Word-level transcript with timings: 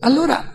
Allora, 0.00 0.54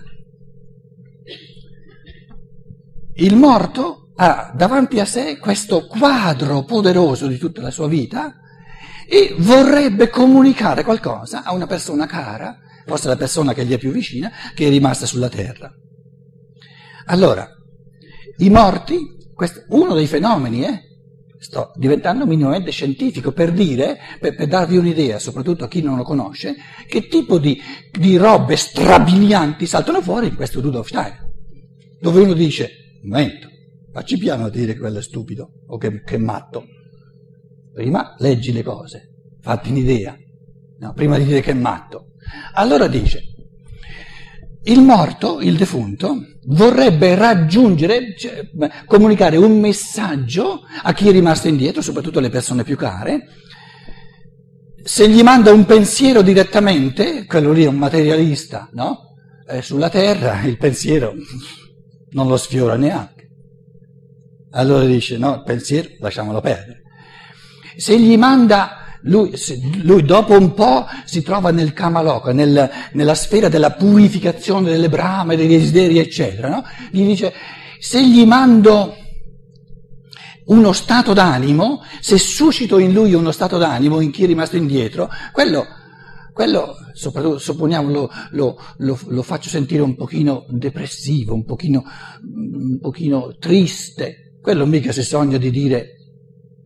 il 3.17 3.35
morto 3.35 4.11
ha 4.15 4.51
davanti 4.55 4.99
a 4.99 5.05
sé 5.05 5.37
questo 5.37 5.85
quadro 5.85 6.63
poderoso 6.63 7.27
di 7.27 7.37
tutta 7.37 7.61
la 7.61 7.69
sua 7.69 7.87
vita 7.87 8.35
e 9.07 9.35
vorrebbe 9.37 10.09
comunicare 10.09 10.83
qualcosa 10.83 11.43
a 11.43 11.53
una 11.53 11.67
persona 11.67 12.07
cara, 12.07 12.57
forse 12.85 13.07
la 13.07 13.17
persona 13.17 13.53
che 13.53 13.65
gli 13.65 13.73
è 13.73 13.77
più 13.77 13.91
vicina, 13.91 14.31
che 14.55 14.65
è 14.65 14.69
rimasta 14.69 15.05
sulla 15.05 15.29
terra. 15.29 15.71
Allora, 17.05 17.47
i 18.37 18.49
morti, 18.49 18.97
uno 19.67 19.93
dei 19.93 20.07
fenomeni, 20.07 20.65
eh, 20.65 20.81
sto 21.39 21.71
diventando 21.75 22.25
minimamente 22.25 22.71
scientifico 22.71 23.31
per 23.31 23.51
dire, 23.51 23.97
per, 24.19 24.35
per, 24.35 24.47
darvi 24.47 24.77
un'idea, 24.77 25.19
soprattutto 25.19 25.65
a 25.65 25.67
chi 25.67 25.81
non 25.81 25.97
lo 25.97 26.03
conosce, 26.03 26.55
che 26.87 27.07
tipo 27.07 27.37
di, 27.37 27.59
di 27.91 28.17
robe 28.17 28.55
strabilianti 28.55 29.65
saltano 29.65 30.01
fuori 30.01 30.27
in 30.27 30.35
questo 30.35 30.61
Rudolf 30.61 30.87
Steiner, 30.87 31.29
dove 31.99 32.21
uno 32.21 32.33
dice, 32.33 32.69
un 33.03 33.09
momento, 33.09 33.49
facci 33.91 34.17
piano 34.17 34.45
a 34.45 34.49
dire 34.49 34.73
che 34.73 34.79
quello 34.79 34.99
è 34.99 35.03
stupido 35.03 35.51
o 35.67 35.77
che, 35.77 36.01
che 36.03 36.15
è 36.15 36.19
matto. 36.19 36.65
Prima 37.73 38.15
leggi 38.19 38.51
le 38.51 38.63
cose, 38.63 39.35
fatti 39.41 39.69
un'idea, 39.69 40.17
no, 40.79 40.93
prima 40.93 41.17
di 41.17 41.25
dire 41.25 41.41
che 41.41 41.51
è 41.51 41.55
matto. 41.55 42.13
Allora 42.53 42.87
dice, 42.87 43.34
il 44.65 44.81
morto, 44.81 45.41
il 45.41 45.57
defunto, 45.57 46.17
vorrebbe 46.47 47.15
raggiungere, 47.15 48.15
cioè, 48.17 48.49
comunicare 48.85 49.37
un 49.37 49.59
messaggio 49.59 50.61
a 50.83 50.93
chi 50.93 51.07
è 51.07 51.11
rimasto 51.11 51.47
indietro, 51.47 51.81
soprattutto 51.81 52.19
alle 52.19 52.29
persone 52.29 52.63
più 52.63 52.75
care. 52.75 53.27
Se 54.83 55.07
gli 55.09 55.21
manda 55.21 55.51
un 55.51 55.65
pensiero 55.65 56.21
direttamente, 56.21 57.25
quello 57.25 57.51
lì 57.51 57.63
è 57.63 57.67
un 57.67 57.77
materialista, 57.77 58.69
no? 58.73 59.13
È 59.45 59.61
sulla 59.61 59.89
terra 59.89 60.41
il 60.45 60.57
pensiero 60.57 61.13
non 62.11 62.27
lo 62.27 62.37
sfiora 62.37 62.75
neanche. 62.75 63.29
Allora 64.51 64.85
dice, 64.85 65.17
no, 65.17 65.35
il 65.35 65.43
pensiero 65.43 65.89
lasciamolo 65.99 66.39
perdere. 66.41 66.81
Se 67.75 67.99
gli 67.99 68.17
manda 68.17 68.84
lui, 69.05 69.33
lui, 69.83 70.03
dopo 70.03 70.33
un 70.33 70.53
po' 70.53 70.85
si 71.05 71.21
trova 71.21 71.51
nel 71.51 71.73
Kamaloka, 71.73 72.31
nel, 72.31 72.69
nella 72.93 73.13
sfera 73.13 73.49
della 73.49 73.71
purificazione 73.71 74.71
delle 74.71 74.89
brame, 74.89 75.35
dei 75.35 75.47
desideri, 75.47 75.99
eccetera. 75.99 76.49
No? 76.49 76.63
Gli 76.91 77.05
dice, 77.05 77.33
se 77.79 78.03
gli 78.03 78.25
mando 78.25 78.95
uno 80.45 80.71
stato 80.73 81.13
d'animo, 81.13 81.83
se 82.01 82.17
suscito 82.17 82.79
in 82.79 82.93
lui 82.93 83.13
uno 83.13 83.31
stato 83.31 83.57
d'animo, 83.57 83.99
in 83.99 84.09
chi 84.09 84.23
è 84.23 84.27
rimasto 84.27 84.57
indietro, 84.57 85.09
quello, 85.31 85.65
quello 86.33 86.75
soprattutto, 86.93 87.37
supponiamo, 87.37 87.91
lo, 87.91 88.09
lo, 88.31 88.57
lo, 88.77 88.99
lo, 89.07 89.21
faccio 89.21 89.49
sentire 89.49 89.83
un 89.83 89.95
pochino 89.95 90.45
depressivo, 90.49 91.35
un 91.35 91.45
pochino, 91.45 91.83
un 92.23 92.79
pochino 92.79 93.35
triste. 93.37 94.39
Quello 94.41 94.65
mica 94.65 94.91
si 94.91 95.03
sogna 95.03 95.37
di 95.37 95.51
dire 95.51 95.95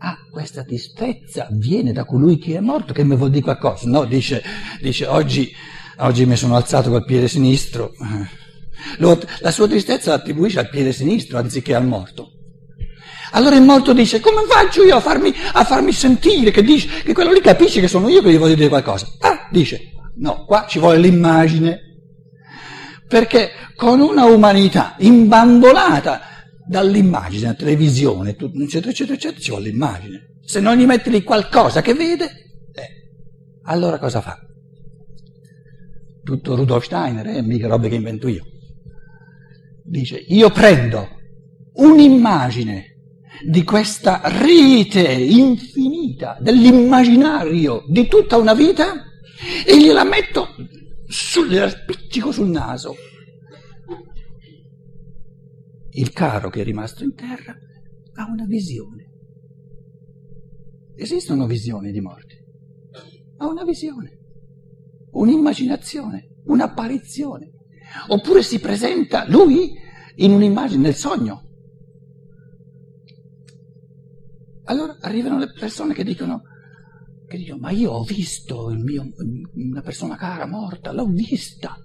Ah, 0.01 0.17
questa 0.31 0.63
tristezza 0.63 1.49
viene 1.51 1.91
da 1.91 2.05
colui 2.05 2.37
che 2.37 2.55
è 2.55 2.61
morto, 2.61 2.93
che 2.93 3.03
mi 3.03 3.17
vuol 3.17 3.31
dire 3.31 3.43
qualcosa. 3.43 3.89
No, 3.89 4.05
dice, 4.05 4.41
dice 4.81 5.05
oggi, 5.05 5.51
oggi 5.97 6.25
mi 6.25 6.37
sono 6.37 6.55
alzato 6.55 6.89
col 6.89 7.03
piede 7.03 7.27
sinistro. 7.27 7.91
La 9.39 9.51
sua 9.51 9.67
tristezza 9.67 10.11
la 10.11 10.15
attribuisce 10.15 10.59
al 10.59 10.69
piede 10.69 10.93
sinistro 10.93 11.37
anziché 11.37 11.75
al 11.75 11.85
morto. 11.85 12.31
Allora 13.31 13.57
il 13.57 13.61
morto 13.61 13.91
dice, 13.91 14.21
come 14.21 14.43
faccio 14.47 14.83
io 14.83 14.95
a 14.95 15.01
farmi, 15.01 15.33
a 15.53 15.65
farmi 15.65 15.91
sentire 15.91 16.49
che, 16.49 16.63
dice, 16.63 17.03
che 17.03 17.13
quello 17.13 17.33
lì 17.33 17.41
capisce 17.41 17.81
che 17.81 17.89
sono 17.89 18.07
io 18.07 18.21
che 18.21 18.31
gli 18.31 18.37
voglio 18.37 18.55
dire 18.55 18.69
qualcosa? 18.69 19.05
Ah, 19.19 19.49
dice, 19.51 19.91
no, 20.15 20.45
qua 20.45 20.65
ci 20.65 20.79
vuole 20.79 20.97
l'immagine. 20.97 21.81
Perché 23.05 23.51
con 23.75 23.99
una 23.99 24.23
umanità 24.25 24.95
imbambolata 24.99 26.21
dall'immagine, 26.69 27.47
la 27.47 27.53
televisione, 27.55 28.29
eccetera, 28.29 28.91
eccetera, 28.91 29.13
eccetera, 29.15 29.41
ci 29.41 29.49
vuole 29.49 29.69
l'immagine. 29.69 30.37
Se 30.41 30.59
non 30.59 30.77
gli 30.77 30.85
metti 30.85 31.09
lì 31.09 31.23
qualcosa 31.23 31.81
che 31.81 31.95
vede, 31.95 32.25
eh, 32.25 32.89
allora 33.63 33.97
cosa 33.97 34.21
fa? 34.21 34.37
Tutto 36.23 36.55
Rudolf 36.55 36.85
Steiner, 36.85 37.25
eh, 37.25 37.41
mica 37.41 37.67
robe 37.67 37.89
che 37.89 37.95
invento 37.95 38.27
io. 38.27 38.45
Dice, 39.83 40.17
io 40.17 40.51
prendo 40.51 41.07
un'immagine 41.73 42.85
di 43.47 43.63
questa 43.63 44.21
rete 44.25 45.01
infinita 45.01 46.37
dell'immaginario 46.39 47.83
di 47.87 48.07
tutta 48.07 48.37
una 48.37 48.53
vita 48.53 49.05
e 49.65 49.79
gliela 49.79 50.03
metto, 50.03 50.49
gliela 51.47 51.69
spiccico 51.69 52.31
sul 52.31 52.49
naso 52.49 52.95
il 55.91 56.11
caro 56.11 56.49
che 56.49 56.61
è 56.61 56.63
rimasto 56.63 57.03
in 57.03 57.13
terra 57.13 57.57
ha 58.13 58.29
una 58.29 58.45
visione. 58.45 59.07
Esistono 60.95 61.47
visioni 61.47 61.91
di 61.91 62.01
morti. 62.01 62.35
Ha 63.37 63.47
una 63.47 63.63
visione, 63.63 64.19
un'immaginazione, 65.11 66.41
un'apparizione. 66.45 67.51
Oppure 68.09 68.43
si 68.43 68.59
presenta 68.59 69.27
lui 69.27 69.73
in 70.15 70.31
un'immagine, 70.31 70.81
nel 70.81 70.95
sogno. 70.95 71.47
Allora 74.65 74.97
arrivano 74.99 75.39
le 75.39 75.51
persone 75.51 75.93
che 75.93 76.03
dicono, 76.03 76.43
che 77.27 77.37
dicono 77.37 77.59
ma 77.59 77.71
io 77.71 77.91
ho 77.91 78.03
visto 78.03 78.69
mio, 78.77 79.07
una 79.55 79.81
persona 79.81 80.15
cara 80.15 80.45
morta, 80.45 80.91
l'ho 80.91 81.07
vista. 81.07 81.75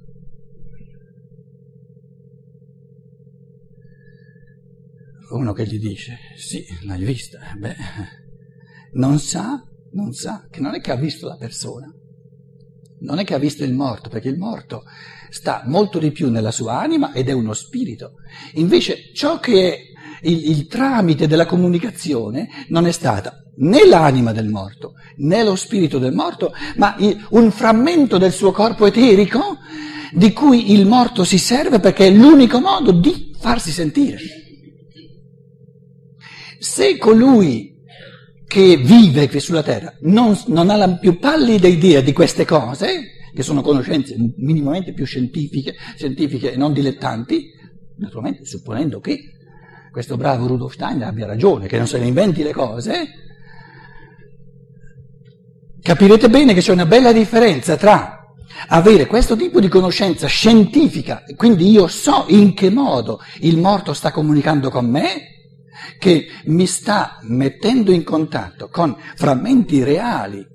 Uno 5.36 5.52
che 5.52 5.66
gli 5.66 5.78
dice, 5.78 6.18
sì, 6.36 6.64
l'hai 6.82 7.02
vista, 7.02 7.38
eh, 7.38 7.58
beh, 7.58 7.76
non 8.92 9.18
sa, 9.18 9.62
non 9.92 10.12
sa, 10.12 10.46
che 10.50 10.60
non 10.60 10.74
è 10.74 10.80
che 10.80 10.92
ha 10.92 10.96
visto 10.96 11.26
la 11.26 11.36
persona, 11.36 11.92
non 13.00 13.18
è 13.18 13.24
che 13.24 13.34
ha 13.34 13.38
visto 13.38 13.64
il 13.64 13.74
morto, 13.74 14.08
perché 14.08 14.28
il 14.28 14.38
morto 14.38 14.84
sta 15.30 15.62
molto 15.66 15.98
di 15.98 16.12
più 16.12 16.30
nella 16.30 16.50
sua 16.50 16.78
anima 16.78 17.12
ed 17.12 17.28
è 17.28 17.32
uno 17.32 17.52
spirito. 17.52 18.14
Invece 18.54 19.10
ciò 19.12 19.40
che 19.40 19.72
è 19.72 20.28
il, 20.28 20.50
il 20.50 20.66
tramite 20.66 21.26
della 21.26 21.46
comunicazione 21.46 22.48
non 22.68 22.86
è 22.86 22.92
stata 22.92 23.42
né 23.56 23.86
l'anima 23.86 24.32
del 24.32 24.48
morto, 24.48 24.94
né 25.16 25.44
lo 25.44 25.56
spirito 25.56 25.98
del 25.98 26.14
morto, 26.14 26.52
ma 26.76 26.96
un 27.30 27.50
frammento 27.50 28.18
del 28.18 28.32
suo 28.32 28.52
corpo 28.52 28.86
eterico 28.86 29.58
di 30.12 30.32
cui 30.32 30.72
il 30.72 30.86
morto 30.86 31.24
si 31.24 31.38
serve 31.38 31.80
perché 31.80 32.06
è 32.06 32.10
l'unico 32.10 32.60
modo 32.60 32.92
di 32.92 33.32
farsi 33.38 33.70
sentire. 33.70 34.43
Se 36.64 36.96
colui 36.96 37.74
che 38.46 38.78
vive 38.78 39.28
qui 39.28 39.38
sulla 39.38 39.62
terra 39.62 39.94
non, 40.00 40.34
non 40.46 40.70
ha 40.70 40.76
la 40.76 40.96
più 40.96 41.18
pallida 41.18 41.68
idea 41.68 42.00
di 42.00 42.14
queste 42.14 42.46
cose, 42.46 43.02
che 43.34 43.42
sono 43.42 43.60
conoscenze 43.60 44.16
minimamente 44.38 44.94
più 44.94 45.04
scientifiche, 45.04 45.74
scientifiche 45.94 46.54
e 46.54 46.56
non 46.56 46.72
dilettanti, 46.72 47.50
naturalmente 47.98 48.46
supponendo 48.46 48.98
che 49.00 49.18
questo 49.92 50.16
bravo 50.16 50.46
Rudolf 50.46 50.72
Steiner 50.72 51.06
abbia 51.06 51.26
ragione, 51.26 51.66
che 51.66 51.76
non 51.76 51.86
se 51.86 51.98
ne 51.98 52.06
inventi 52.06 52.42
le 52.42 52.52
cose, 52.52 53.08
capirete 55.82 56.30
bene 56.30 56.54
che 56.54 56.60
c'è 56.60 56.72
una 56.72 56.86
bella 56.86 57.12
differenza 57.12 57.76
tra 57.76 58.20
avere 58.68 59.04
questo 59.06 59.36
tipo 59.36 59.60
di 59.60 59.68
conoscenza 59.68 60.28
scientifica, 60.28 61.24
quindi 61.36 61.68
io 61.68 61.88
so 61.88 62.24
in 62.28 62.54
che 62.54 62.70
modo 62.70 63.20
il 63.40 63.58
morto 63.58 63.92
sta 63.92 64.10
comunicando 64.12 64.70
con 64.70 64.88
me, 64.88 65.33
che 65.98 66.26
mi 66.44 66.66
sta 66.66 67.18
mettendo 67.22 67.92
in 67.92 68.04
contatto 68.04 68.68
con 68.68 68.96
frammenti 69.16 69.82
reali 69.82 70.46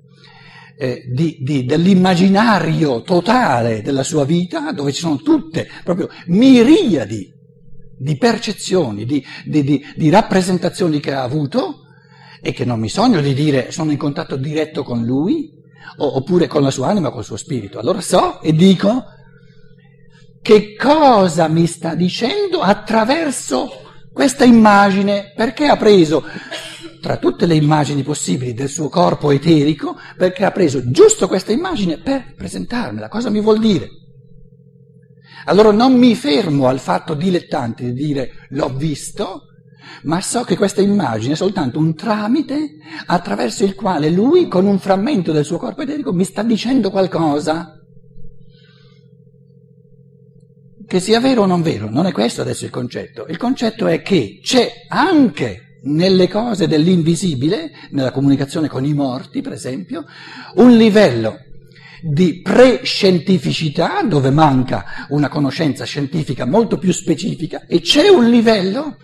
eh, 0.78 1.02
di, 1.12 1.38
di, 1.40 1.64
dell'immaginario 1.64 3.02
totale 3.02 3.82
della 3.82 4.02
sua 4.02 4.24
vita, 4.24 4.72
dove 4.72 4.92
ci 4.92 5.00
sono 5.00 5.16
tutte 5.16 5.68
proprio 5.84 6.08
miriadi 6.26 7.30
di 7.98 8.16
percezioni, 8.16 9.04
di, 9.04 9.22
di 9.44 10.08
rappresentazioni 10.08 11.00
che 11.00 11.12
ha 11.12 11.22
avuto 11.22 11.80
e 12.40 12.52
che 12.52 12.64
non 12.64 12.80
mi 12.80 12.88
sogno 12.88 13.20
di 13.20 13.34
dire 13.34 13.70
sono 13.70 13.90
in 13.90 13.98
contatto 13.98 14.36
diretto 14.36 14.82
con 14.82 15.04
lui 15.04 15.58
oppure 15.98 16.46
con 16.46 16.62
la 16.62 16.70
sua 16.70 16.88
anima, 16.88 17.10
col 17.10 17.24
suo 17.24 17.36
spirito. 17.36 17.78
Allora 17.78 18.00
so 18.00 18.40
e 18.40 18.54
dico 18.54 19.04
che 20.40 20.74
cosa 20.74 21.48
mi 21.48 21.66
sta 21.66 21.94
dicendo 21.94 22.60
attraverso 22.60 23.79
questa 24.12 24.44
immagine 24.44 25.32
perché 25.34 25.66
ha 25.66 25.76
preso, 25.76 26.24
tra 27.00 27.16
tutte 27.16 27.46
le 27.46 27.54
immagini 27.54 28.02
possibili 28.02 28.52
del 28.52 28.68
suo 28.68 28.88
corpo 28.88 29.30
eterico, 29.30 29.96
perché 30.16 30.44
ha 30.44 30.50
preso 30.50 30.90
giusto 30.90 31.28
questa 31.28 31.52
immagine 31.52 31.98
per 31.98 32.34
presentarmela. 32.34 33.08
Cosa 33.08 33.30
mi 33.30 33.40
vuol 33.40 33.58
dire? 33.58 33.88
Allora 35.46 35.70
non 35.70 35.94
mi 35.94 36.14
fermo 36.14 36.68
al 36.68 36.80
fatto 36.80 37.14
dilettante 37.14 37.84
di 37.84 37.92
dire 37.92 38.32
l'ho 38.50 38.68
visto, 38.68 39.46
ma 40.02 40.20
so 40.20 40.42
che 40.44 40.56
questa 40.56 40.82
immagine 40.82 41.32
è 41.32 41.36
soltanto 41.36 41.78
un 41.78 41.94
tramite 41.94 42.76
attraverso 43.06 43.64
il 43.64 43.74
quale 43.74 44.10
lui, 44.10 44.48
con 44.48 44.66
un 44.66 44.78
frammento 44.78 45.32
del 45.32 45.44
suo 45.44 45.56
corpo 45.56 45.82
eterico, 45.82 46.12
mi 46.12 46.24
sta 46.24 46.42
dicendo 46.42 46.90
qualcosa. 46.90 47.79
Che 50.90 50.98
sia 50.98 51.20
vero 51.20 51.42
o 51.42 51.46
non 51.46 51.62
vero, 51.62 51.88
non 51.88 52.06
è 52.06 52.10
questo 52.10 52.40
adesso 52.40 52.64
il 52.64 52.72
concetto. 52.72 53.24
Il 53.28 53.36
concetto 53.36 53.86
è 53.86 54.02
che 54.02 54.40
c'è 54.42 54.86
anche 54.88 55.78
nelle 55.82 56.26
cose 56.26 56.66
dell'invisibile, 56.66 57.70
nella 57.90 58.10
comunicazione 58.10 58.66
con 58.66 58.84
i 58.84 58.92
morti, 58.92 59.40
per 59.40 59.52
esempio, 59.52 60.04
un 60.56 60.76
livello 60.76 61.38
di 62.02 62.40
prescientificità 62.40 64.02
dove 64.02 64.30
manca 64.30 65.06
una 65.10 65.28
conoscenza 65.28 65.84
scientifica 65.84 66.44
molto 66.44 66.76
più 66.76 66.90
specifica 66.90 67.66
e 67.68 67.80
c'è 67.80 68.08
un 68.08 68.28
livello 68.28 68.96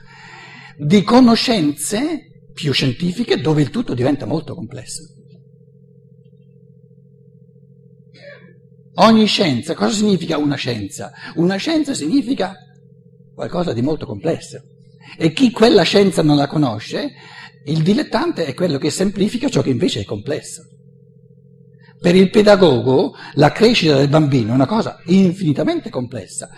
di 0.76 1.04
conoscenze 1.04 2.48
più 2.52 2.72
scientifiche 2.72 3.40
dove 3.40 3.62
il 3.62 3.70
tutto 3.70 3.94
diventa 3.94 4.26
molto 4.26 4.56
complesso. 4.56 5.15
Ogni 8.98 9.26
scienza, 9.26 9.74
cosa 9.74 9.94
significa 9.94 10.38
una 10.38 10.54
scienza? 10.54 11.12
Una 11.34 11.56
scienza 11.56 11.92
significa 11.92 12.54
qualcosa 13.34 13.74
di 13.74 13.82
molto 13.82 14.06
complesso. 14.06 14.58
E 15.18 15.32
chi 15.32 15.50
quella 15.50 15.82
scienza 15.82 16.22
non 16.22 16.36
la 16.36 16.46
conosce, 16.46 17.12
il 17.66 17.82
dilettante 17.82 18.46
è 18.46 18.54
quello 18.54 18.78
che 18.78 18.90
semplifica 18.90 19.50
ciò 19.50 19.60
che 19.60 19.70
invece 19.70 20.00
è 20.00 20.04
complesso. 20.04 20.62
Per 22.00 22.14
il 22.14 22.30
pedagogo 22.30 23.14
la 23.34 23.52
crescita 23.52 23.96
del 23.96 24.08
bambino 24.08 24.52
è 24.52 24.54
una 24.54 24.66
cosa 24.66 25.00
infinitamente 25.06 25.90
complessa, 25.90 26.48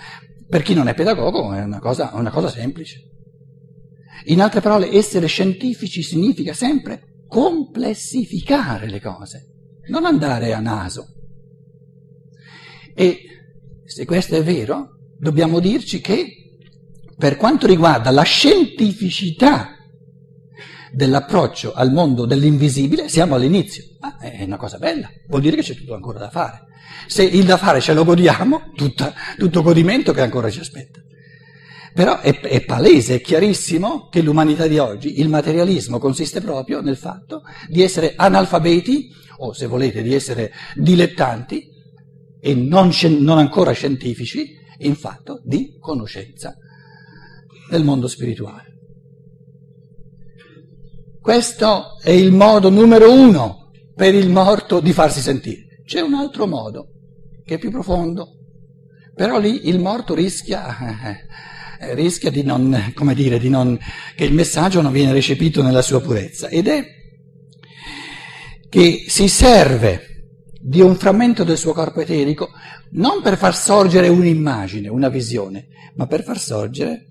per 0.48 0.62
chi 0.62 0.74
non 0.74 0.88
è 0.88 0.94
pedagogo 0.94 1.52
è 1.52 1.62
una 1.62 1.80
cosa, 1.80 2.10
una 2.14 2.30
cosa 2.30 2.48
semplice. 2.48 3.02
In 4.26 4.40
altre 4.40 4.60
parole, 4.60 4.92
essere 4.92 5.26
scientifici 5.26 6.02
significa 6.02 6.52
sempre 6.52 7.24
complessificare 7.26 8.88
le 8.88 9.00
cose, 9.00 9.46
non 9.88 10.04
andare 10.04 10.52
a 10.52 10.60
naso. 10.60 11.14
E 13.00 13.20
se 13.84 14.04
questo 14.04 14.34
è 14.34 14.42
vero, 14.42 14.96
dobbiamo 15.20 15.60
dirci 15.60 16.00
che 16.00 16.56
per 17.16 17.36
quanto 17.36 17.68
riguarda 17.68 18.10
la 18.10 18.22
scientificità 18.22 19.76
dell'approccio 20.90 21.74
al 21.74 21.92
mondo 21.92 22.26
dell'invisibile, 22.26 23.08
siamo 23.08 23.36
all'inizio. 23.36 23.84
Ma 24.00 24.18
è 24.18 24.42
una 24.42 24.56
cosa 24.56 24.78
bella, 24.78 25.08
vuol 25.28 25.42
dire 25.42 25.54
che 25.54 25.62
c'è 25.62 25.76
tutto 25.76 25.94
ancora 25.94 26.18
da 26.18 26.28
fare. 26.28 26.64
Se 27.06 27.22
il 27.22 27.44
da 27.44 27.56
fare 27.56 27.80
ce 27.80 27.94
lo 27.94 28.02
godiamo, 28.02 28.72
tutta, 28.74 29.14
tutto 29.36 29.62
godimento 29.62 30.12
che 30.12 30.22
ancora 30.22 30.50
ci 30.50 30.58
aspetta. 30.58 30.98
Però 31.94 32.18
è, 32.18 32.40
è, 32.40 32.64
palese, 32.64 33.14
è 33.14 33.20
chiarissimo 33.20 34.08
che 34.08 34.22
l'umanità 34.22 34.66
di 34.66 34.78
oggi, 34.78 35.20
il 35.20 35.28
materialismo 35.28 36.00
consiste 36.00 36.40
proprio 36.40 36.80
nel 36.80 36.96
fatto 36.96 37.42
di 37.68 37.80
essere 37.80 38.14
analfabeti, 38.16 39.08
o 39.36 39.52
se 39.52 39.66
volete 39.66 40.02
di 40.02 40.12
essere 40.12 40.50
dilettanti, 40.74 41.76
e 42.40 42.54
non, 42.54 42.90
non 43.18 43.38
ancora 43.38 43.72
scientifici, 43.72 44.56
in 44.78 44.94
fatto 44.94 45.40
di 45.44 45.76
conoscenza 45.78 46.54
del 47.68 47.84
mondo 47.84 48.06
spirituale. 48.06 48.76
Questo 51.20 51.98
è 52.00 52.10
il 52.10 52.32
modo 52.32 52.70
numero 52.70 53.12
uno 53.12 53.70
per 53.94 54.14
il 54.14 54.30
morto 54.30 54.80
di 54.80 54.92
farsi 54.92 55.20
sentire. 55.20 55.82
C'è 55.84 56.00
un 56.00 56.14
altro 56.14 56.46
modo 56.46 56.88
che 57.44 57.56
è 57.56 57.58
più 57.58 57.70
profondo, 57.70 58.36
però 59.14 59.38
lì 59.38 59.68
il 59.68 59.80
morto 59.80 60.14
rischia 60.14 61.26
eh, 61.80 61.94
rischia 61.94 62.30
di 62.30 62.42
non, 62.42 62.92
come 62.94 63.14
dire, 63.14 63.38
di 63.38 63.48
non, 63.48 63.78
che 64.16 64.24
il 64.24 64.32
messaggio 64.32 64.80
non 64.80 64.92
viene 64.92 65.12
recepito 65.12 65.62
nella 65.62 65.82
sua 65.82 66.00
purezza 66.00 66.48
ed 66.48 66.66
è 66.66 66.84
che 68.68 69.04
si 69.08 69.28
serve 69.28 70.07
di 70.68 70.82
un 70.82 70.96
frammento 70.96 71.44
del 71.44 71.56
suo 71.56 71.72
corpo 71.72 72.02
eterico 72.02 72.50
non 72.90 73.22
per 73.22 73.38
far 73.38 73.56
sorgere 73.56 74.08
un'immagine, 74.08 74.88
una 74.88 75.08
visione, 75.08 75.68
ma 75.94 76.06
per 76.06 76.22
far 76.22 76.38
sorgere 76.38 77.06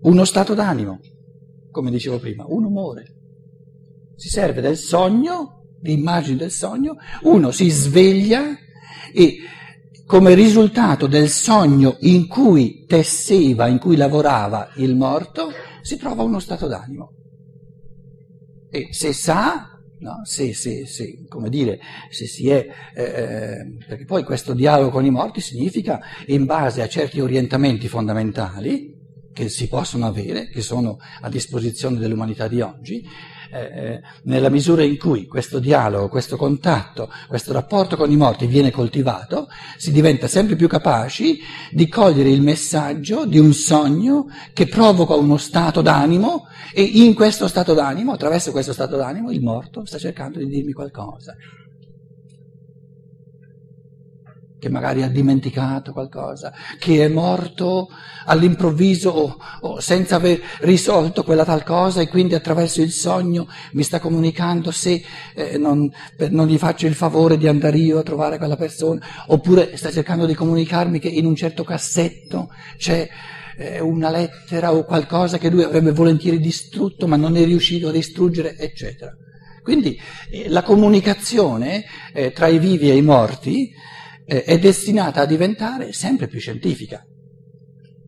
uno 0.00 0.24
stato 0.24 0.54
d'animo, 0.54 1.00
come 1.70 1.90
dicevo 1.90 2.18
prima, 2.18 2.46
un 2.48 2.64
umore. 2.64 3.16
Si 4.16 4.30
serve 4.30 4.62
del 4.62 4.78
sogno, 4.78 5.74
di 5.78 5.92
immagini 5.92 6.38
del 6.38 6.50
sogno, 6.50 6.96
uno 7.24 7.50
si 7.50 7.68
sveglia 7.68 8.56
e 9.12 9.36
come 10.06 10.32
risultato 10.32 11.06
del 11.06 11.28
sogno 11.28 11.98
in 12.00 12.26
cui 12.28 12.86
tesseva, 12.86 13.66
in 13.66 13.78
cui 13.78 13.96
lavorava 13.96 14.70
il 14.76 14.96
morto, 14.96 15.50
si 15.82 15.98
trova 15.98 16.22
uno 16.22 16.38
stato 16.38 16.66
d'animo. 16.66 17.17
E 18.70 18.88
se 18.90 19.12
sa, 19.12 19.80
no, 20.00 20.20
se, 20.24 20.54
se, 20.54 20.86
se, 20.86 21.24
come 21.28 21.48
dire, 21.48 21.80
se 22.10 22.26
si 22.26 22.48
è, 22.50 22.66
eh, 22.94 23.02
eh, 23.02 23.76
perché 23.86 24.04
poi 24.04 24.24
questo 24.24 24.54
dialogo 24.54 24.90
con 24.90 25.04
i 25.04 25.10
morti 25.10 25.40
significa, 25.40 26.00
in 26.26 26.44
base 26.44 26.82
a 26.82 26.88
certi 26.88 27.20
orientamenti 27.20 27.88
fondamentali 27.88 28.96
che 29.32 29.48
si 29.48 29.68
possono 29.68 30.06
avere, 30.06 30.48
che 30.48 30.62
sono 30.62 30.98
a 31.20 31.28
disposizione 31.28 31.98
dell'umanità 31.98 32.48
di 32.48 32.60
oggi, 32.60 33.06
eh, 33.50 33.60
eh, 33.60 34.00
nella 34.24 34.48
misura 34.48 34.82
in 34.82 34.98
cui 34.98 35.26
questo 35.26 35.58
dialogo, 35.58 36.08
questo 36.08 36.36
contatto, 36.36 37.10
questo 37.28 37.52
rapporto 37.52 37.96
con 37.96 38.10
i 38.10 38.16
morti 38.16 38.46
viene 38.46 38.70
coltivato, 38.70 39.48
si 39.76 39.90
diventa 39.90 40.26
sempre 40.26 40.56
più 40.56 40.68
capaci 40.68 41.40
di 41.70 41.88
cogliere 41.88 42.30
il 42.30 42.42
messaggio 42.42 43.24
di 43.24 43.38
un 43.38 43.52
sogno 43.52 44.26
che 44.52 44.66
provoca 44.66 45.14
uno 45.14 45.36
stato 45.36 45.80
d'animo 45.80 46.46
e 46.72 46.82
in 46.82 47.14
questo 47.14 47.48
stato 47.48 47.74
d'animo, 47.74 48.12
attraverso 48.12 48.50
questo 48.50 48.72
stato 48.72 48.96
d'animo, 48.96 49.30
il 49.30 49.42
morto 49.42 49.84
sta 49.84 49.98
cercando 49.98 50.38
di 50.38 50.46
dirmi 50.46 50.72
qualcosa 50.72 51.34
che 54.58 54.68
magari 54.68 55.02
ha 55.02 55.08
dimenticato 55.08 55.92
qualcosa, 55.92 56.52
che 56.78 57.04
è 57.04 57.08
morto 57.08 57.88
all'improvviso 58.26 59.10
o, 59.10 59.36
o, 59.60 59.80
senza 59.80 60.16
aver 60.16 60.40
risolto 60.60 61.22
quella 61.22 61.44
tal 61.44 61.62
cosa 61.62 62.00
e 62.00 62.08
quindi 62.08 62.34
attraverso 62.34 62.82
il 62.82 62.90
sogno 62.90 63.46
mi 63.72 63.82
sta 63.82 64.00
comunicando 64.00 64.70
se 64.70 65.02
eh, 65.34 65.58
non, 65.58 65.90
per, 66.16 66.30
non, 66.32 66.46
gli 66.46 66.58
faccio 66.58 66.86
il 66.86 66.94
favore 66.94 67.38
di 67.38 67.46
andare 67.46 67.78
io 67.78 67.98
a 67.98 68.02
trovare 68.02 68.38
quella 68.38 68.56
persona, 68.56 69.00
oppure 69.28 69.76
sta 69.76 69.90
cercando 69.90 70.26
di 70.26 70.34
comunicarmi 70.34 70.98
che 70.98 71.08
in 71.08 71.24
un 71.24 71.36
certo 71.36 71.62
cassetto 71.62 72.48
c'è 72.76 73.08
eh, 73.56 73.80
una 73.80 74.10
lettera 74.10 74.72
o 74.72 74.84
qualcosa 74.84 75.38
che 75.38 75.50
lui 75.50 75.62
avrebbe 75.62 75.92
volentieri 75.92 76.38
distrutto 76.38 77.06
ma 77.06 77.16
non 77.16 77.36
è 77.36 77.44
riuscito 77.44 77.88
a 77.88 77.92
distruggere, 77.92 78.56
eccetera. 78.56 79.12
Quindi 79.62 80.00
eh, 80.30 80.48
la 80.48 80.62
comunicazione 80.62 81.84
eh, 82.12 82.32
tra 82.32 82.46
i 82.46 82.58
vivi 82.58 82.90
e 82.90 82.96
i 82.96 83.02
morti 83.02 83.70
eh, 84.28 84.44
è 84.44 84.58
destinata 84.58 85.22
a 85.22 85.26
diventare 85.26 85.92
sempre 85.92 86.28
più 86.28 86.38
scientifica, 86.38 87.02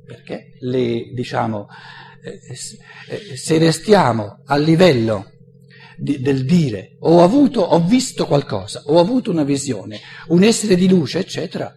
perché 0.05 0.53
le, 0.61 1.11
diciamo, 1.15 1.67
eh, 2.23 2.39
eh, 3.09 3.37
se 3.37 3.59
restiamo 3.59 4.43
a 4.45 4.57
livello 4.57 5.31
di, 5.97 6.21
del 6.21 6.45
dire 6.45 6.97
ho 7.01 7.23
avuto, 7.23 7.63
ho 7.63 7.81
visto 7.81 8.27
qualcosa, 8.27 8.83
ho 8.87 8.99
avuto 8.99 9.31
una 9.31 9.45
visione, 9.45 9.99
un 10.29 10.43
essere 10.43 10.77
di 10.77 10.89
luce, 10.89 11.21
eccetera, 11.21 11.75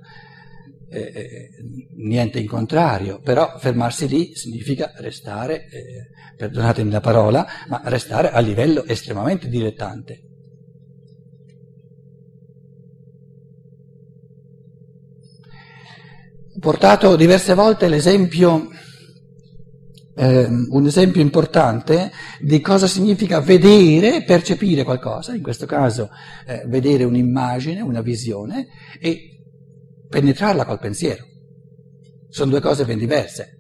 eh, 0.90 1.50
niente 1.96 2.40
in 2.40 2.48
contrario, 2.48 3.22
però 3.22 3.58
fermarsi 3.58 4.10
lì 4.10 4.36
significa 4.36 4.92
restare, 4.98 5.68
eh, 5.70 6.10
perdonatemi 6.36 6.92
la 6.92 7.00
parola, 7.00 7.48
ma 7.70 7.82
restare 7.86 8.30
a 8.30 8.40
livello 8.42 8.84
estremamente 8.84 9.48
dilettante. 9.48 10.33
Portato 16.60 17.16
diverse 17.16 17.54
volte 17.54 17.88
l'esempio, 17.88 18.70
eh, 20.16 20.48
un 20.48 20.86
esempio 20.86 21.22
importante 21.22 22.12
di 22.40 22.60
cosa 22.62 22.88
significa 22.88 23.40
vedere, 23.40 24.24
percepire 24.24 24.84
qualcosa, 24.84 25.34
in 25.34 25.42
questo 25.42 25.66
caso 25.66 26.10
eh, 26.46 26.64
vedere 26.68 27.04
un'immagine, 27.04 27.82
una 27.82 28.02
visione 28.02 28.68
e 29.00 29.40
penetrarla 30.10 30.66
col 30.66 30.80
pensiero. 30.80 31.26
Sono 32.30 32.52
due 32.52 32.62
cose 32.62 32.86
ben 32.86 32.98
diverse. 32.98 33.60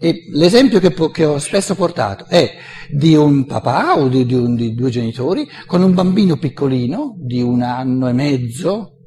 E 0.00 0.26
l'esempio 0.30 0.78
che, 0.78 0.94
che, 1.10 1.24
ho 1.24 1.38
spesso 1.38 1.74
portato 1.74 2.26
è 2.26 2.54
di 2.88 3.16
un 3.16 3.46
papà 3.46 3.98
o 3.98 4.06
di, 4.08 4.24
di, 4.24 4.34
un, 4.34 4.54
di 4.54 4.72
due 4.74 4.90
genitori 4.90 5.48
con 5.66 5.82
un 5.82 5.92
bambino 5.92 6.36
piccolino 6.36 7.16
di 7.18 7.42
un 7.42 7.62
anno 7.62 8.08
e 8.08 8.12
mezzo, 8.12 8.97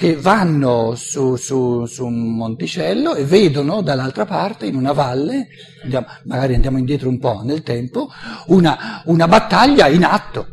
che 0.00 0.16
vanno 0.16 0.94
su, 0.94 1.36
su, 1.36 1.84
su, 1.84 2.06
un 2.06 2.34
monticello 2.34 3.14
e 3.14 3.26
vedono 3.26 3.82
dall'altra 3.82 4.24
parte, 4.24 4.64
in 4.64 4.74
una 4.74 4.92
valle, 4.92 5.48
andiamo, 5.82 6.06
magari 6.24 6.54
andiamo 6.54 6.78
indietro 6.78 7.10
un 7.10 7.18
po' 7.18 7.42
nel 7.44 7.62
tempo, 7.62 8.08
una, 8.46 9.02
una, 9.04 9.28
battaglia 9.28 9.88
in 9.88 10.04
atto, 10.04 10.46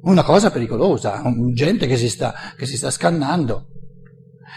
una 0.00 0.24
cosa 0.24 0.50
pericolosa, 0.50 1.22
gente 1.52 1.86
che 1.86 1.96
si, 1.96 2.08
sta, 2.08 2.34
che 2.56 2.66
si 2.66 2.76
sta 2.76 2.90
scannando. 2.90 3.68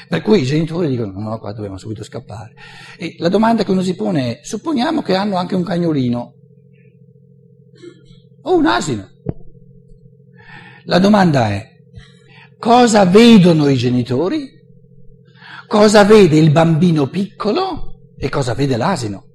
Per 0.10 0.24
cui 0.24 0.42
i 0.42 0.46
genitori 0.46 0.88
dicono 0.88 1.12
no, 1.12 1.30
no, 1.30 1.38
qua 1.38 1.54
dobbiamo 1.54 1.78
subito 1.78 2.04
scappare. 2.04 2.56
E 2.98 3.18
la 3.20 3.30
domanda 3.30 3.64
che 3.64 3.70
uno 3.70 3.84
si 3.84 3.94
pone 3.94 4.40
è, 4.40 4.44
supponiamo 4.44 5.04
che 5.04 5.14
hanno 5.14 5.36
anche 5.36 5.54
un 5.54 5.64
cagnolino 5.64 6.34
o 8.42 8.58
un 8.58 8.66
asino. 8.66 9.08
La 10.86 10.98
domanda 10.98 11.50
è, 11.50 11.75
cosa 12.66 13.06
vedono 13.06 13.68
i 13.68 13.78
genitori, 13.78 14.50
cosa 15.68 16.04
vede 16.04 16.40
il 16.40 16.50
bambino 16.50 17.08
piccolo 17.08 18.00
e 18.18 18.28
cosa 18.28 18.56
vede 18.56 18.76
l'asino. 18.76 19.28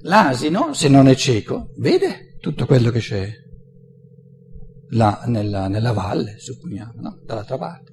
L'asino, 0.00 0.74
se 0.74 0.88
non 0.88 1.06
è 1.06 1.14
cieco, 1.14 1.70
vede 1.76 2.34
tutto 2.40 2.66
quello 2.66 2.90
che 2.90 2.98
c'è 2.98 3.32
là 4.88 5.22
nella, 5.26 5.68
nella 5.68 5.92
valle, 5.92 6.34
supponiamo, 6.40 6.94
no? 6.96 7.20
dall'altra 7.24 7.56
parte. 7.56 7.92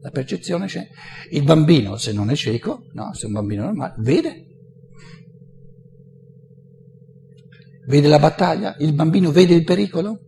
La 0.00 0.10
percezione 0.10 0.66
c'è. 0.66 0.84
Il 1.30 1.44
bambino, 1.44 1.96
se 1.96 2.12
non 2.12 2.28
è 2.28 2.34
cieco, 2.34 2.88
no? 2.94 3.14
se 3.14 3.22
è 3.22 3.26
un 3.26 3.34
bambino 3.34 3.66
normale, 3.66 3.94
vede. 3.98 4.46
Vede 7.86 8.08
la 8.08 8.18
battaglia? 8.18 8.76
Il 8.78 8.94
bambino 8.94 9.30
vede 9.30 9.54
il 9.54 9.64
pericolo? 9.64 10.20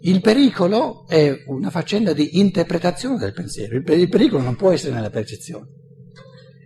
Il 0.00 0.20
pericolo 0.20 1.06
è 1.06 1.44
una 1.46 1.70
faccenda 1.70 2.12
di 2.12 2.38
interpretazione 2.38 3.18
del 3.18 3.32
pensiero. 3.32 3.76
Il 3.76 4.08
pericolo 4.08 4.42
non 4.42 4.56
può 4.56 4.72
essere 4.72 4.94
nella 4.94 5.10
percezione. 5.10 5.68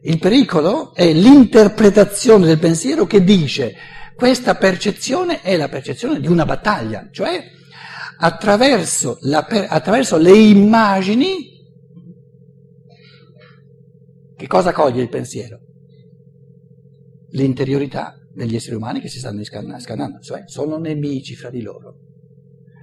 Il 0.02 0.18
pericolo 0.18 0.94
è 0.94 1.12
l'interpretazione 1.12 2.46
del 2.46 2.58
pensiero 2.58 3.06
che 3.06 3.22
dice 3.22 3.74
questa 4.14 4.54
percezione 4.54 5.42
è 5.42 5.56
la 5.56 5.68
percezione 5.68 6.20
di 6.20 6.26
una 6.26 6.46
battaglia, 6.46 7.08
cioè 7.10 7.42
attraverso, 8.18 9.18
la, 9.22 9.44
attraverso 9.46 10.16
le 10.16 10.34
immagini 10.34 11.54
che 14.36 14.46
cosa 14.46 14.72
coglie 14.72 15.02
il 15.02 15.08
pensiero? 15.08 15.60
L'interiorità 17.30 18.14
degli 18.36 18.54
esseri 18.54 18.76
umani 18.76 19.00
che 19.00 19.08
si 19.08 19.18
stanno 19.18 19.42
scannando, 19.42 20.20
cioè 20.20 20.44
sono 20.46 20.78
nemici 20.78 21.34
fra 21.34 21.50
di 21.50 21.62
loro. 21.62 21.96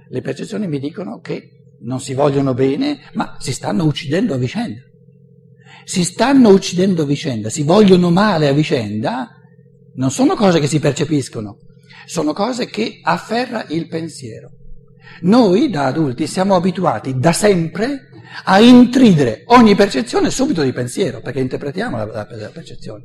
Le 0.08 0.20
percezioni 0.20 0.66
mi 0.66 0.78
dicono 0.78 1.20
che 1.20 1.76
non 1.80 2.00
si 2.00 2.12
vogliono 2.12 2.52
bene, 2.52 2.98
ma 3.14 3.36
si 3.38 3.52
stanno 3.52 3.84
uccidendo 3.84 4.34
a 4.34 4.36
vicenda 4.36 4.80
si 5.84 6.02
stanno 6.02 6.48
uccidendo 6.48 7.02
a 7.02 7.06
vicenda, 7.06 7.50
si 7.50 7.62
vogliono 7.62 8.10
male 8.10 8.48
a 8.48 8.52
vicenda, 8.52 9.30
non 9.94 10.10
sono 10.10 10.34
cose 10.34 10.58
che 10.58 10.66
si 10.66 10.80
percepiscono, 10.80 11.58
sono 12.06 12.32
cose 12.32 12.66
che 12.66 13.00
afferra 13.02 13.66
il 13.68 13.86
pensiero. 13.86 14.50
Noi 15.20 15.70
da 15.70 15.86
adulti 15.86 16.26
siamo 16.26 16.54
abituati 16.54 17.18
da 17.18 17.32
sempre 17.32 18.08
a 18.44 18.58
intridere 18.60 19.42
ogni 19.46 19.74
percezione 19.74 20.30
subito 20.30 20.62
di 20.62 20.72
pensiero, 20.72 21.20
perché 21.20 21.40
interpretiamo 21.40 21.96
la, 21.98 22.04
la, 22.06 22.26
la 22.30 22.48
percezione. 22.48 23.04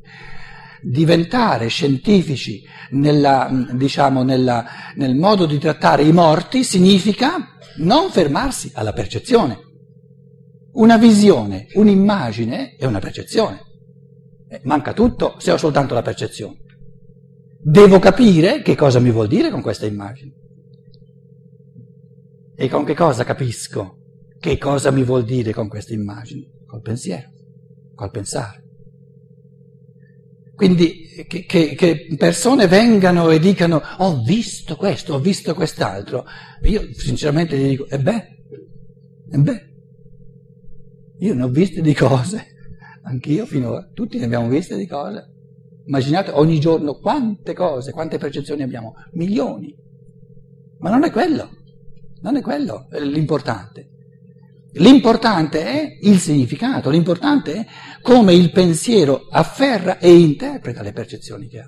Diventare 0.82 1.68
scientifici 1.68 2.64
nella, 2.92 3.50
diciamo, 3.74 4.24
nella, 4.24 4.66
nel 4.96 5.16
modo 5.16 5.46
di 5.46 5.58
trattare 5.58 6.04
i 6.04 6.12
morti 6.12 6.64
significa 6.64 7.58
non 7.78 8.10
fermarsi 8.10 8.72
alla 8.74 8.94
percezione 8.94 9.68
una 10.80 10.98
visione, 10.98 11.68
un'immagine 11.74 12.76
è 12.76 12.86
una 12.86 13.00
percezione. 13.00 13.62
Eh, 14.48 14.62
manca 14.64 14.94
tutto 14.94 15.36
se 15.38 15.52
ho 15.52 15.58
soltanto 15.58 15.94
la 15.94 16.02
percezione. 16.02 16.58
Devo 17.62 18.00
capire 18.00 18.62
che 18.62 18.76
cosa 18.76 19.00
mi 19.00 19.12
vuol 19.12 19.28
dire 19.28 19.50
con 19.50 19.62
questa 19.62 19.86
immagine. 19.86 20.34
E 22.56 22.70
con 22.70 22.84
che 22.84 22.94
cosa 22.94 23.24
capisco 23.24 23.96
che 24.40 24.58
cosa 24.58 24.90
mi 24.92 25.04
vuol 25.04 25.26
dire 25.26 25.52
con 25.52 25.68
questa 25.68 25.94
immagine? 25.94 26.48
Col 26.66 26.82
pensiero, 26.82 27.30
col 27.94 28.10
pensare. 28.10 28.64
Quindi 30.60 31.24
che, 31.26 31.46
che, 31.46 31.74
che, 31.74 32.16
persone 32.18 32.68
vengano 32.68 33.30
e 33.30 33.40
dicano 33.40 33.82
ho 34.00 34.22
visto 34.22 34.76
questo, 34.76 35.14
ho 35.14 35.20
visto 35.20 35.54
quest'altro. 35.54 36.26
Io 36.64 36.94
sinceramente 36.94 37.58
gli 37.58 37.70
dico, 37.70 37.88
e 37.88 37.98
beh, 37.98 38.28
e 39.32 39.38
beh, 39.38 39.74
io 41.20 41.34
ne 41.34 41.44
ho 41.44 41.48
viste 41.48 41.80
di 41.80 41.94
cose, 41.94 42.46
anch'io 43.04 43.46
finora, 43.46 43.90
tutti 43.94 44.18
ne 44.18 44.26
abbiamo 44.26 44.50
viste 44.50 44.76
di 44.76 44.86
cose. 44.86 45.32
Immaginate 45.86 46.32
ogni 46.32 46.60
giorno 46.60 46.96
quante 46.96 47.54
cose, 47.54 47.94
quante 47.94 48.18
percezioni 48.18 48.62
abbiamo, 48.62 48.96
milioni. 49.14 49.74
Ma 50.80 50.90
non 50.90 51.06
è 51.06 51.10
quello, 51.10 51.52
non 52.20 52.36
è 52.36 52.42
quello 52.42 52.90
l'importante. 53.00 53.92
L'importante 54.74 55.64
è 55.66 55.98
il 56.02 56.20
significato, 56.20 56.90
l'importante 56.90 57.54
è 57.54 57.66
come 58.02 58.34
il 58.34 58.52
pensiero 58.52 59.28
afferra 59.30 59.98
e 59.98 60.16
interpreta 60.16 60.84
le 60.84 60.94
percezioni 60.94 61.48
che 61.48 61.60
ha. 61.60 61.68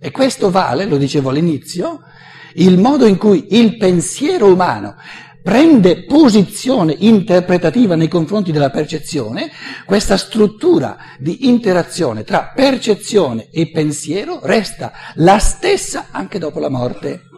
E 0.00 0.10
questo 0.10 0.50
vale, 0.50 0.86
lo 0.86 0.96
dicevo 0.96 1.30
all'inizio, 1.30 2.00
il 2.54 2.78
modo 2.78 3.06
in 3.06 3.16
cui 3.16 3.46
il 3.50 3.76
pensiero 3.76 4.46
umano 4.46 4.94
prende 5.42 6.04
posizione 6.04 6.94
interpretativa 6.98 7.96
nei 7.96 8.08
confronti 8.08 8.52
della 8.52 8.70
percezione, 8.70 9.50
questa 9.84 10.16
struttura 10.16 10.96
di 11.18 11.48
interazione 11.48 12.24
tra 12.24 12.52
percezione 12.54 13.48
e 13.50 13.70
pensiero 13.70 14.40
resta 14.42 14.92
la 15.14 15.38
stessa 15.38 16.08
anche 16.10 16.38
dopo 16.38 16.60
la 16.60 16.70
morte. 16.70 17.29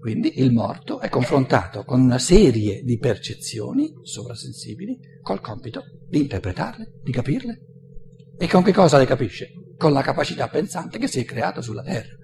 Quindi 0.00 0.40
il 0.40 0.52
morto 0.52 1.00
è 1.00 1.08
confrontato 1.08 1.84
con 1.84 2.00
una 2.00 2.18
serie 2.18 2.82
di 2.82 2.98
percezioni 2.98 3.94
sovrasensibili 4.02 4.98
col 5.22 5.40
compito 5.40 5.82
di 6.08 6.20
interpretarle, 6.20 7.00
di 7.02 7.12
capirle. 7.12 7.60
E 8.38 8.48
con 8.48 8.62
che 8.62 8.72
cosa 8.72 8.98
le 8.98 9.06
capisce? 9.06 9.50
Con 9.76 9.92
la 9.92 10.02
capacità 10.02 10.48
pensante 10.48 10.98
che 10.98 11.08
si 11.08 11.20
è 11.20 11.24
creata 11.24 11.60
sulla 11.60 11.82
Terra 11.82 12.16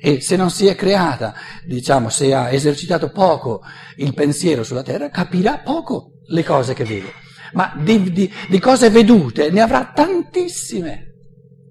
e 0.00 0.20
se 0.20 0.36
non 0.36 0.50
si 0.50 0.66
è 0.66 0.74
creata, 0.74 1.34
diciamo, 1.64 2.08
se 2.08 2.32
ha 2.32 2.50
esercitato 2.50 3.10
poco 3.10 3.62
il 3.96 4.14
pensiero 4.14 4.62
sulla 4.62 4.82
terra, 4.82 5.10
capirà 5.10 5.58
poco 5.58 6.20
le 6.26 6.44
cose 6.44 6.74
che 6.74 6.84
vede. 6.84 7.12
Ma 7.52 7.74
di, 7.82 8.12
di, 8.12 8.32
di 8.48 8.58
cose 8.58 8.90
vedute 8.90 9.50
ne 9.50 9.60
avrà 9.60 9.90
tantissime. 9.92 11.14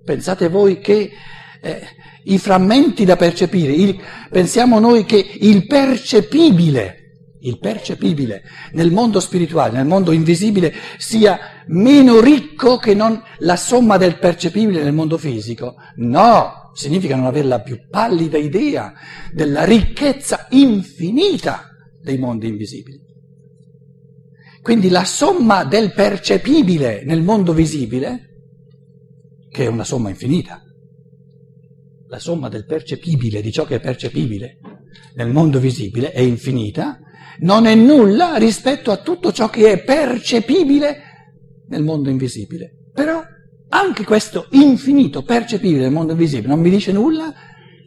Pensate 0.04 0.50
voi 0.50 0.80
che 0.80 1.12
eh, 1.68 1.82
i 2.24 2.38
frammenti 2.38 3.06
da 3.06 3.16
percepire, 3.16 3.72
il, 3.72 4.00
pensiamo 4.30 4.80
noi 4.80 5.06
che 5.06 5.18
il 5.18 5.66
percepibile, 5.66 6.96
il 7.42 7.60
percepibile 7.60 8.44
nel 8.74 8.92
mondo 8.92 9.20
spirituale, 9.20 9.78
nel 9.78 9.86
mondo 9.86 10.12
invisibile, 10.12 10.74
sia 10.98 11.40
meno 11.68 12.20
ricco 12.20 12.78
che 12.78 12.96
la 13.40 13.56
somma 13.56 13.98
del 13.98 14.18
percepibile 14.18 14.84
nel 14.84 14.94
mondo 14.94 15.18
fisico. 15.18 15.76
No, 15.98 16.72
significa 16.74 17.16
non 17.16 17.26
avere 17.26 17.48
la 17.48 17.62
più 17.62 17.88
pallida 17.90 18.38
idea 18.38 18.94
della 19.32 19.64
ricchezza 19.64 20.48
infinita 20.50 21.70
dei 22.02 22.18
mondi 22.18 22.48
invisibili. 22.48 23.06
Quindi 24.62 24.90
la 24.90 25.06
somma 25.06 25.64
del 25.64 25.94
percepibile 25.94 27.04
nel 27.06 27.22
mondo 27.22 27.54
visibile, 27.54 28.26
che 29.50 29.64
è 29.64 29.68
una 29.68 29.86
somma 29.86 30.10
infinita, 30.10 30.62
la 32.08 32.20
somma 32.20 32.50
del 32.50 32.66
percepibile, 32.66 33.42
di 33.42 33.52
ciò 33.52 33.66
che 33.66 33.76
è 33.76 33.80
percepibile 33.80 34.60
nel 35.16 35.30
mondo 35.30 35.60
visibile, 35.60 36.12
è 36.12 36.22
infinita, 36.22 37.00
non 37.40 37.66
è 37.66 37.76
nulla 37.76 38.36
rispetto 38.38 38.92
a 38.92 38.98
tutto 38.98 39.32
ciò 39.32 39.50
che 39.50 39.72
è 39.72 39.84
percepibile 39.84 40.98
nel 41.68 41.84
mondo 41.84 42.10
invisibile. 42.10 42.90
Però 42.94 43.22
anche 43.70 44.04
questo 44.06 44.48
infinito 44.52 45.24
percepibile 45.24 45.82
del 45.82 45.92
mondo 45.92 46.14
invisibile 46.14 46.48
non 46.48 46.62
mi 46.62 46.70
dice 46.70 46.92
nulla 46.92 47.34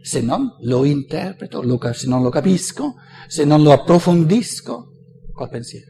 se 0.02 0.20
non 0.20 0.56
lo 0.60 0.84
interpreto, 0.84 1.62
lo, 1.62 1.78
se 1.92 2.06
non 2.06 2.22
lo 2.22 2.30
capisco, 2.30 2.94
se 3.26 3.44
non 3.44 3.62
lo 3.62 3.72
approfondisco 3.72 4.92
col 5.32 5.48
pensiero. 5.48 5.89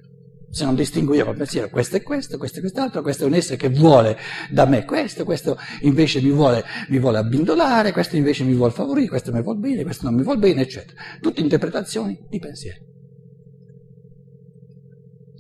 Se 0.53 0.65
non 0.65 0.75
distingo 0.75 1.15
io 1.15 1.25
col 1.25 1.37
pensiero, 1.37 1.69
questo 1.69 1.97
è 1.97 2.03
questo, 2.03 2.37
questo 2.37 2.59
è 2.59 2.61
quest'altro, 2.61 3.03
questo 3.03 3.23
è 3.23 3.27
un 3.27 3.35
essere 3.35 3.57
che 3.57 3.69
vuole 3.69 4.19
da 4.51 4.67
me 4.67 4.85
questo, 4.85 5.25
questo 5.25 5.57
invece 5.83 6.21
mi 6.21 6.31
vuole, 6.31 6.65
mi 6.89 6.99
vuole 6.99 7.19
abbindolare, 7.19 7.93
questo 7.93 8.17
invece 8.17 8.43
mi 8.43 8.55
vuole 8.55 8.73
favorire, 8.73 9.07
questo 9.07 9.33
mi 9.33 9.43
vuole 9.43 9.61
bene, 9.61 9.85
questo 9.85 10.07
non 10.07 10.15
mi 10.17 10.25
vuole 10.25 10.41
bene, 10.41 10.63
eccetera. 10.63 11.01
Tutte 11.21 11.41
interpretazioni 11.41 12.19
di 12.29 12.39
pensiero. 12.41 12.79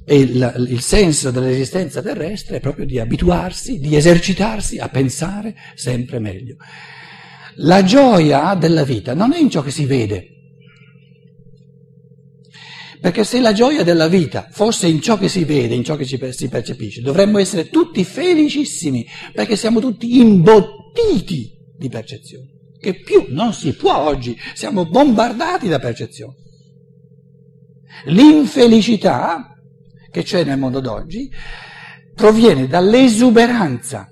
E 0.04 0.18
il, 0.18 0.66
il 0.68 0.80
senso 0.80 1.32
dell'esistenza 1.32 2.00
terrestre 2.00 2.56
è 2.56 2.60
proprio 2.60 2.86
di 2.86 3.00
abituarsi, 3.00 3.80
di 3.80 3.96
esercitarsi 3.96 4.78
a 4.78 4.88
pensare 4.88 5.56
sempre 5.74 6.20
meglio. 6.20 6.56
La 7.56 7.82
gioia 7.82 8.54
della 8.54 8.84
vita 8.84 9.12
non 9.12 9.32
è 9.32 9.38
in 9.38 9.50
ciò 9.50 9.60
che 9.60 9.72
si 9.72 9.86
vede, 9.86 10.39
perché 13.00 13.24
se 13.24 13.40
la 13.40 13.52
gioia 13.52 13.82
della 13.82 14.08
vita 14.08 14.48
fosse 14.50 14.86
in 14.86 15.00
ciò 15.00 15.16
che 15.16 15.28
si 15.28 15.44
vede, 15.44 15.74
in 15.74 15.82
ciò 15.84 15.96
che 15.96 16.04
si 16.04 16.18
percepisce, 16.18 17.00
dovremmo 17.00 17.38
essere 17.38 17.68
tutti 17.68 18.04
felicissimi, 18.04 19.06
perché 19.32 19.56
siamo 19.56 19.80
tutti 19.80 20.18
imbottiti 20.18 21.50
di 21.76 21.88
percezioni, 21.88 22.50
che 22.78 23.00
più 23.00 23.26
non 23.28 23.54
si 23.54 23.74
può 23.74 23.96
oggi, 23.96 24.36
siamo 24.54 24.86
bombardati 24.86 25.66
da 25.66 25.78
percezioni. 25.78 26.34
L'infelicità 28.06 29.54
che 30.10 30.22
c'è 30.22 30.44
nel 30.44 30.58
mondo 30.58 30.80
d'oggi 30.80 31.30
proviene 32.14 32.66
dall'esuberanza 32.66 34.10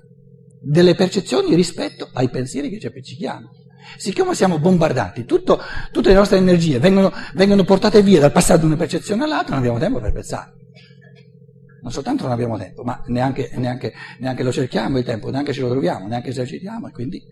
delle 0.61 0.95
percezioni 0.95 1.53
rispetto 1.53 2.09
ai 2.13 2.29
pensieri 2.29 2.69
che 2.69 2.79
ci 2.79 2.87
appiccichiamo. 2.87 3.49
Siccome 3.97 4.35
siamo 4.35 4.59
bombardati, 4.59 5.25
tutto, 5.25 5.59
tutte 5.91 6.09
le 6.09 6.15
nostre 6.15 6.37
energie 6.37 6.79
vengono, 6.79 7.11
vengono 7.33 7.63
portate 7.63 8.01
via 8.01 8.19
dal 8.19 8.31
passare 8.31 8.59
da 8.59 8.65
una 8.65 8.75
percezione 8.75 9.23
all'altra, 9.23 9.55
non 9.55 9.59
abbiamo 9.59 9.79
tempo 9.79 9.99
per 9.99 10.11
pensare. 10.11 10.53
Non 11.81 11.91
soltanto 11.91 12.23
non 12.23 12.33
abbiamo 12.33 12.57
tempo, 12.57 12.83
ma 12.83 13.01
neanche, 13.07 13.51
neanche, 13.55 13.93
neanche 14.19 14.43
lo 14.43 14.51
cerchiamo 14.51 14.97
il 14.97 15.05
tempo, 15.05 15.29
neanche 15.29 15.53
ce 15.53 15.61
lo 15.61 15.69
troviamo, 15.69 16.07
neanche 16.07 16.29
esercitiamo 16.29 16.87
e 16.87 16.91
quindi 16.91 17.23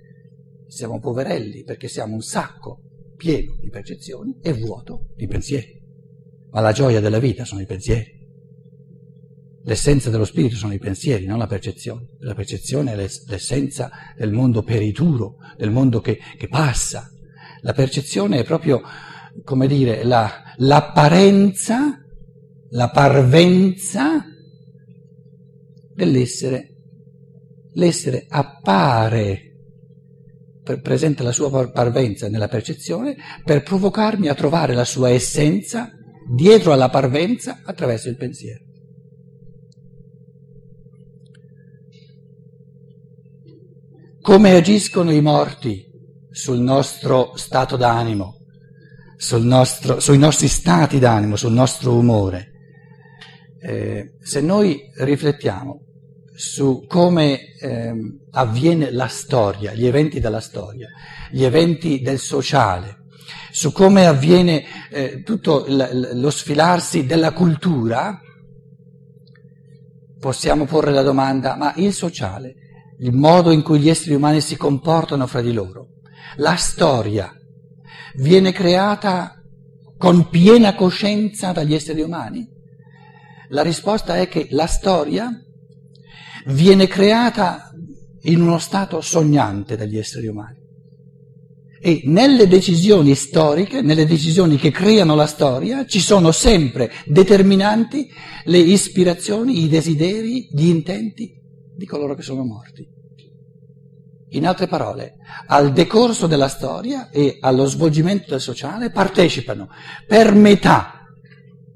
siamo 0.67 0.99
poverelli 0.99 1.63
perché 1.63 1.87
siamo 1.87 2.13
un 2.13 2.21
sacco 2.21 2.81
pieno 3.17 3.55
di 3.59 3.69
percezioni 3.69 4.37
e 4.41 4.53
vuoto 4.53 5.07
di 5.15 5.27
pensieri. 5.27 5.81
Ma 6.51 6.61
la 6.61 6.71
gioia 6.71 7.01
della 7.01 7.19
vita 7.19 7.43
sono 7.43 7.61
i 7.61 7.65
pensieri. 7.65 8.16
L'essenza 9.67 10.09
dello 10.09 10.23
spirito 10.23 10.55
sono 10.55 10.71
i 10.71 10.79
pensieri, 10.79 11.25
non 11.25 11.39
la 11.39 11.45
percezione. 11.45 12.07
La 12.19 12.33
percezione 12.33 12.93
è 12.93 12.95
l'essenza 12.95 13.91
del 14.15 14.31
mondo 14.31 14.63
perituro, 14.63 15.39
del 15.57 15.71
mondo 15.71 15.99
che, 15.99 16.17
che 16.37 16.47
passa. 16.47 17.11
La 17.63 17.73
percezione 17.73 18.39
è 18.39 18.43
proprio, 18.45 18.81
come 19.43 19.67
dire, 19.67 20.05
la, 20.05 20.53
l'apparenza, 20.55 21.97
la 22.69 22.89
parvenza 22.91 24.23
dell'essere. 25.93 26.75
L'essere 27.73 28.25
appare, 28.29 29.41
presenta 30.81 31.23
la 31.23 31.33
sua 31.33 31.69
parvenza 31.69 32.29
nella 32.29 32.47
percezione 32.47 33.17
per 33.43 33.63
provocarmi 33.63 34.29
a 34.29 34.33
trovare 34.33 34.73
la 34.73 34.85
sua 34.85 35.09
essenza 35.09 35.91
dietro 36.33 36.71
alla 36.71 36.89
parvenza 36.89 37.63
attraverso 37.65 38.07
il 38.07 38.15
pensiero. 38.15 38.66
Come 44.27 44.55
agiscono 44.55 45.13
i 45.13 45.21
morti 45.21 45.85
sul 46.29 46.59
nostro 46.59 47.31
stato 47.37 47.77
d'animo, 47.77 48.39
nostro, 49.37 50.01
sui 50.01 50.17
nostri 50.17 50.49
stati 50.49 50.99
d'animo, 50.99 51.37
sul 51.37 51.53
nostro 51.53 51.95
umore. 51.95 52.51
Eh, 53.61 54.15
se 54.19 54.41
noi 54.41 54.81
riflettiamo 54.97 55.79
su 56.35 56.83
come 56.89 57.39
eh, 57.57 57.93
avviene 58.31 58.91
la 58.91 59.07
storia, 59.07 59.73
gli 59.73 59.85
eventi 59.85 60.19
della 60.19 60.41
storia, 60.41 60.89
gli 61.31 61.45
eventi 61.45 62.01
del 62.01 62.19
sociale, 62.19 63.03
su 63.51 63.71
come 63.71 64.07
avviene 64.07 64.65
eh, 64.91 65.21
tutto 65.23 65.63
l- 65.69 66.19
lo 66.19 66.29
sfilarsi 66.31 67.05
della 67.05 67.31
cultura, 67.31 68.19
possiamo 70.19 70.65
porre 70.65 70.91
la 70.91 71.01
domanda, 71.01 71.55
ma 71.55 71.73
il 71.77 71.93
sociale 71.93 72.65
il 72.99 73.13
modo 73.13 73.51
in 73.51 73.61
cui 73.61 73.79
gli 73.79 73.89
esseri 73.89 74.15
umani 74.15 74.41
si 74.41 74.57
comportano 74.57 75.27
fra 75.27 75.41
di 75.41 75.53
loro. 75.53 75.89
La 76.37 76.55
storia 76.55 77.31
viene 78.15 78.51
creata 78.51 79.33
con 79.97 80.29
piena 80.29 80.75
coscienza 80.75 81.51
dagli 81.51 81.73
esseri 81.73 82.01
umani? 82.01 82.47
La 83.49 83.61
risposta 83.61 84.17
è 84.17 84.27
che 84.27 84.47
la 84.51 84.67
storia 84.67 85.29
viene 86.47 86.87
creata 86.87 87.71
in 88.23 88.41
uno 88.41 88.57
stato 88.57 89.01
sognante 89.01 89.75
dagli 89.75 89.97
esseri 89.97 90.27
umani. 90.27 90.65
E 91.79 92.01
nelle 92.05 92.47
decisioni 92.47 93.13
storiche, 93.13 93.81
nelle 93.81 94.05
decisioni 94.05 94.57
che 94.57 94.71
creano 94.71 95.15
la 95.15 95.27
storia, 95.27 95.85
ci 95.85 95.99
sono 95.99 96.31
sempre 96.31 96.91
determinanti 97.05 98.09
le 98.45 98.57
ispirazioni, 98.57 99.63
i 99.63 99.69
desideri, 99.69 100.49
gli 100.51 100.67
intenti 100.67 101.37
di 101.77 101.85
coloro 101.85 102.15
che 102.15 102.23
sono 102.23 102.43
morti. 102.43 102.85
In 104.31 104.45
altre 104.45 104.67
parole, 104.67 105.17
al 105.45 105.71
decorso 105.71 106.27
della 106.27 106.49
storia 106.49 107.09
e 107.09 107.37
allo 107.39 107.65
svolgimento 107.65 108.31
del 108.31 108.41
sociale 108.41 108.89
partecipano 108.89 109.69
per 110.05 110.33
metà 110.33 111.05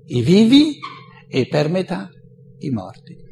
i 0.08 0.22
vivi 0.22 0.78
e 1.30 1.48
per 1.48 1.70
metà 1.70 2.10
i 2.58 2.70
morti. 2.72 3.30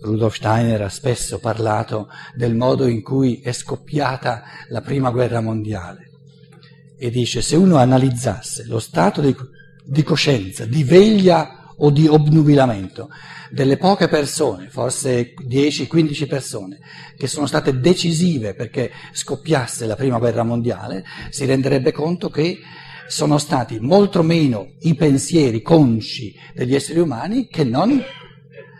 Rudolf 0.00 0.34
Steiner 0.34 0.82
ha 0.82 0.90
spesso 0.90 1.38
parlato 1.38 2.08
del 2.36 2.54
modo 2.54 2.86
in 2.86 3.00
cui 3.00 3.40
è 3.40 3.52
scoppiata 3.52 4.42
la 4.68 4.82
prima 4.82 5.10
guerra 5.10 5.40
mondiale 5.40 6.10
e 6.98 7.10
dice 7.10 7.40
se 7.40 7.56
uno 7.56 7.76
analizzasse 7.76 8.66
lo 8.66 8.78
stato 8.78 9.22
di 9.22 9.34
di 9.84 10.02
coscienza, 10.02 10.64
di 10.64 10.82
veglia 10.82 11.72
o 11.76 11.90
di 11.90 12.06
obnubilamento 12.06 13.10
delle 13.50 13.76
poche 13.76 14.08
persone, 14.08 14.68
forse 14.68 15.34
10-15 15.34 16.26
persone, 16.26 16.78
che 17.16 17.26
sono 17.26 17.46
state 17.46 17.78
decisive 17.78 18.54
perché 18.54 18.90
scoppiasse 19.12 19.86
la 19.86 19.94
prima 19.94 20.18
guerra 20.18 20.42
mondiale, 20.42 21.04
si 21.30 21.44
renderebbe 21.44 21.92
conto 21.92 22.30
che 22.30 22.58
sono 23.06 23.38
stati 23.38 23.78
molto 23.80 24.22
meno 24.22 24.72
i 24.80 24.94
pensieri 24.94 25.62
consci 25.62 26.34
degli 26.54 26.74
esseri 26.74 27.00
umani 27.00 27.46
che 27.48 27.62
non 27.62 28.02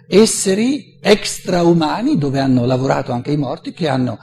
esseri 0.06 0.98
extraumani 1.00 2.16
dove 2.18 2.40
hanno 2.40 2.64
lavorato 2.64 3.12
anche 3.12 3.30
i 3.30 3.36
morti 3.36 3.72
che 3.72 3.88
hanno, 3.88 4.18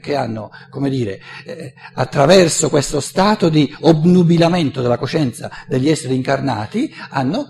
che 0.00 0.14
hanno 0.14 0.50
come 0.70 0.90
dire, 0.90 1.20
eh, 1.44 1.74
attraverso 1.94 2.68
questo 2.68 3.00
stato 3.00 3.48
di 3.48 3.74
obnubilamento 3.80 4.82
della 4.82 4.98
coscienza 4.98 5.50
degli 5.68 5.88
esseri 5.88 6.14
incarnati 6.14 6.92
hanno 7.10 7.46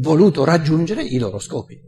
voluto 0.00 0.44
raggiungere 0.44 1.02
i 1.02 1.18
loro 1.18 1.38
scopi. 1.38 1.80